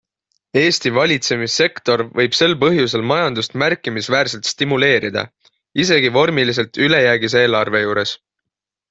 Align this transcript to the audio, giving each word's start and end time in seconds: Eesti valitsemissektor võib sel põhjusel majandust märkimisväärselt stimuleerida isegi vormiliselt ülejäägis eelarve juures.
Eesti 0.59 0.91
valitsemissektor 0.93 2.01
võib 2.19 2.37
sel 2.37 2.55
põhjusel 2.63 3.03
majandust 3.11 3.55
märkimisväärselt 3.65 4.49
stimuleerida 4.53 5.25
isegi 5.85 6.11
vormiliselt 6.17 6.81
ülejäägis 6.87 7.37
eelarve 7.43 7.83
juures. 7.85 8.17